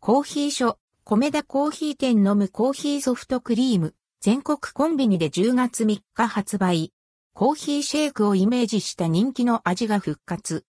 [0.00, 6.92] コーヒー所、米田コーヒー店飲むコーヒーソフトクリーム、全国コンビニで10月3日発売。
[7.34, 10.64] コーヒーシェイクをイメージした人気の味が復活。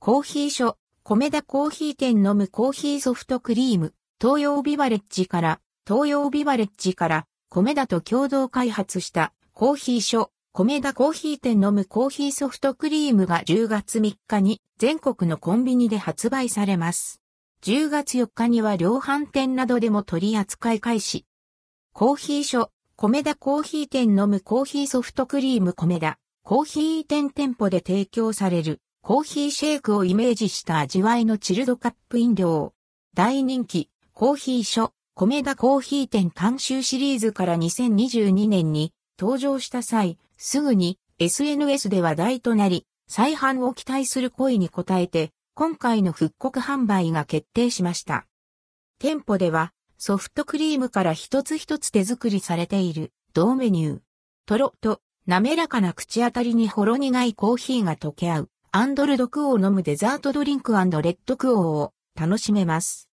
[0.00, 17.20] コーヒー所、米田コーヒー店飲むコーヒーソフトクリーム、東洋ビバレッジから、東洋ビバレッジから、米田と共同開発したコーヒー所、米田コーヒー店飲むコーヒーソフトクリームが10月3日に全国のコンビニで発売されます。
[17.64, 21.26] 10月4日には量販店などでも取り扱い開始。
[21.92, 32.74] コーヒー所、米田コーヒー店飲むコーヒーソフトクリーム米田、コーヒー店店舗で提供されるコーヒーシェイクをイメージした味わいのチルドカップ飲料。
[33.12, 48.26] 大人気、コーヒー所、米田コーヒー店監修シリーズから2022年に登場した際、すぐに SNS で話題となり、再販を期待する声に応えて、今回の復刻販売が決定しました。
[48.98, 54.00] 店舗では、ソフトクリームから一つ一つ手作りされている、同メニュー。
[54.46, 63.08] とろっと、滑らかな口当たりにほろ苦いコーヒーが溶け合う、アンドルドクオーを飲むデザートドリンクレッドクオーを楽しめます。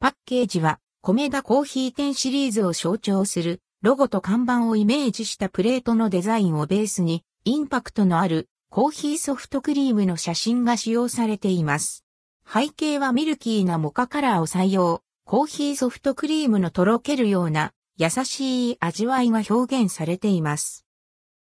[0.00, 12.04] パッケージは、コメダ珈琲店シリーズを象徴するロゴと看板をイメージしたプレートのデザインをベースに、インパクトのあるコーヒーソフトクリームの写真が使用されています。
[12.44, 15.02] 背景はミルキーなモカカラーを採用。
[15.24, 20.84] コーヒーソフトクリームのとろけるような優しい味わいが表現されています。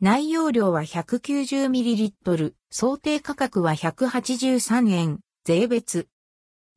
[0.00, 6.08] 内容量は 190ml、想定価格は183円、税別。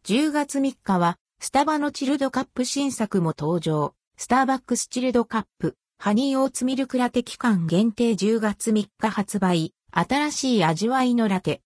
[0.05, 3.95] 10月3日は、スタバのチルドカップ新作も登場。
[4.21, 11.59] スターバックスチルドカップ、ハニーオーツミルクラテ期間限定10月3日発売、新しい味わいのラテ。